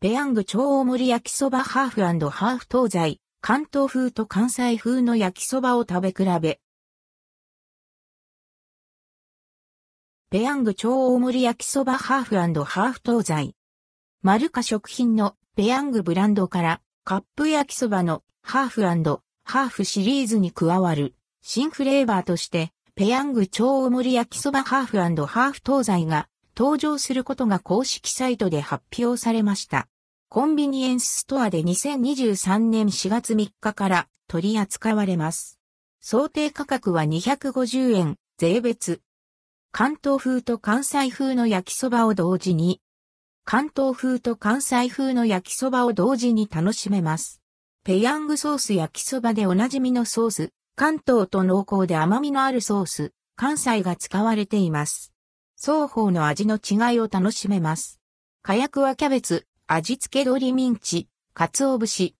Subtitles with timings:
[0.00, 6.60] ペヤング超大盛り焼きそばハーフハーフ東西、関東風と関西風の焼きそばを食べ比べ。
[10.30, 13.56] ペヤング超大盛り焼きそばハーフハーフ東西。
[14.22, 26.28] まるか食品のペヤングブランドからカップ焼きそばのハーフハーフシリーズに加わる新フレーバーとしてペヤング超大盛り焼きそばハーフハーフ東西が
[26.58, 29.86] 登場することが公式サイトで発表されました。
[30.28, 35.60] コンビニエンスストアで2023年4月3日から取り扱われます。
[36.00, 39.02] 想定価格は250円、税別。
[39.70, 42.80] 関東風と関西風の焼きそばを同時に、
[43.44, 47.40] 関東風と関西風の焼きそばを同時に楽しめます。
[47.84, 55.12] ペヤングソース焼きそばでおなじみのソース、関東と濃厚で甘みのあるソース、関西が使われています。
[55.60, 57.98] 双方の味の違いを楽しめます。
[58.42, 62.14] 火薬はキャベツ、味付け鶏ミンチ、鰹節。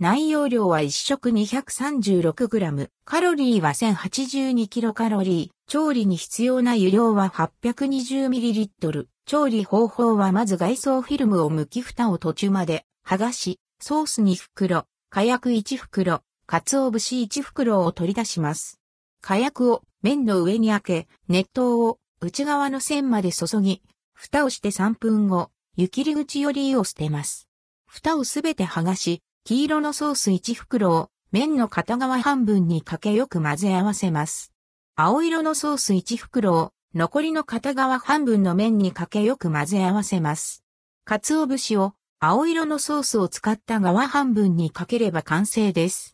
[0.00, 18.80] 内容量は1食 236g、カロリーは 1082kcal、調理に必要な油量は 820ml、調理方法はまず外装フィルムを剥き蓋を途中まで剥がし、ソース2袋、火薬1袋、鰹節1袋を取り出します。
[19.20, 23.82] 火薬を麺の上に開け、熱湯を内側の線まで注ぎ、
[24.14, 27.48] 蓋をして3分後、湯切り口よりを捨てます。
[27.88, 34.52] 蓋をすべて剥がし、黄色のソース1袋を麺の片側半分にかけよく混ぜ合わせます。
[34.94, 40.62] 青色のソース1袋を残りの片側半分の麺にかけよく混ぜ合わせます。
[41.04, 46.10] 鰹節を青色のソースを使った側半分にかければ完成です。